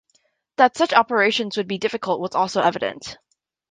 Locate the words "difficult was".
1.77-2.33